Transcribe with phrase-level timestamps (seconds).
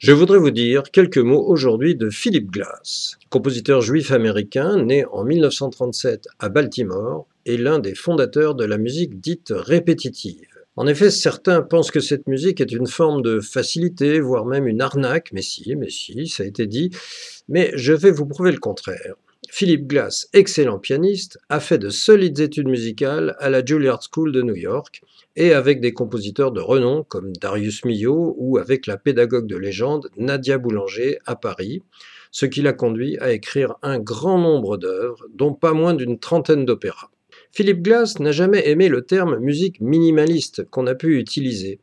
[0.00, 5.22] Je voudrais vous dire quelques mots aujourd'hui de Philip Glass, compositeur juif américain né en
[5.22, 10.48] 1937 à Baltimore et l'un des fondateurs de la musique dite répétitive.
[10.74, 14.80] En effet, certains pensent que cette musique est une forme de facilité, voire même une
[14.80, 16.90] arnaque, mais si, mais si, ça a été dit,
[17.48, 19.14] mais je vais vous prouver le contraire.
[19.52, 24.42] Philip Glass, excellent pianiste, a fait de solides études musicales à la Juilliard School de
[24.42, 25.02] New York
[25.34, 30.08] et avec des compositeurs de renom comme Darius Milhaud ou avec la pédagogue de légende
[30.16, 31.82] Nadia Boulanger à Paris,
[32.30, 36.64] ce qui l'a conduit à écrire un grand nombre d'œuvres, dont pas moins d'une trentaine
[36.64, 37.10] d'opéras.
[37.50, 41.80] Philip Glass n'a jamais aimé le terme musique minimaliste qu'on a pu utiliser.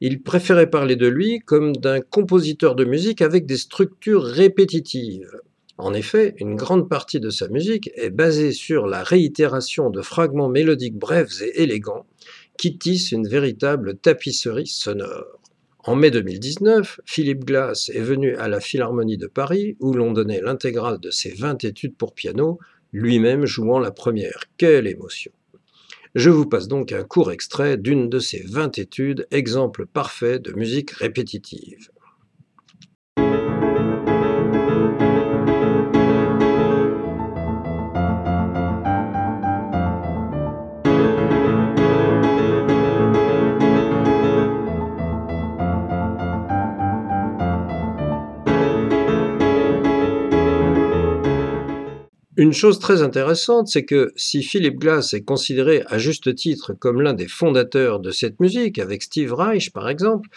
[0.00, 5.30] Il préférait parler de lui comme d'un compositeur de musique avec des structures répétitives.
[5.76, 10.48] En effet, une grande partie de sa musique est basée sur la réitération de fragments
[10.48, 12.06] mélodiques brefs et élégants
[12.56, 15.40] qui tissent une véritable tapisserie sonore.
[15.80, 20.40] En mai 2019, Philippe Glass est venu à la Philharmonie de Paris où l'on donnait
[20.40, 22.58] l'intégrale de ses 20 études pour piano,
[22.92, 24.44] lui-même jouant la première.
[24.56, 25.32] Quelle émotion
[26.14, 30.52] Je vous passe donc un court extrait d'une de ces 20 études, exemple parfait de
[30.52, 31.90] musique répétitive.
[52.36, 57.00] Une chose très intéressante, c'est que si Philip Glass est considéré à juste titre comme
[57.00, 60.28] l'un des fondateurs de cette musique, avec Steve Reich par exemple,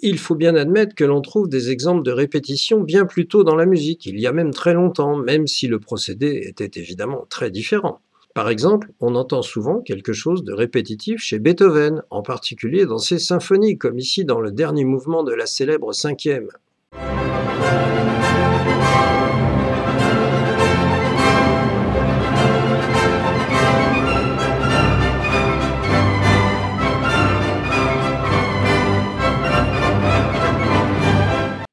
[0.00, 3.54] il faut bien admettre que l'on trouve des exemples de répétition bien plus tôt dans
[3.54, 7.52] la musique, il y a même très longtemps, même si le procédé était évidemment très
[7.52, 8.00] différent.
[8.34, 13.20] Par exemple, on entend souvent quelque chose de répétitif chez Beethoven, en particulier dans ses
[13.20, 16.48] symphonies, comme ici dans le dernier mouvement de la célèbre cinquième.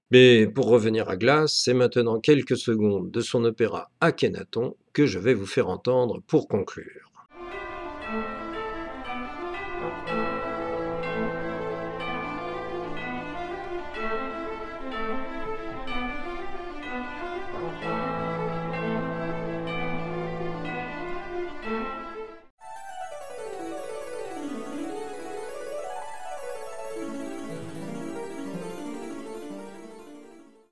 [0.10, 5.20] Mais pour revenir à Glass, c'est maintenant quelques secondes de son opéra Akhenaton que je
[5.20, 7.15] vais vous faire entendre pour conclure.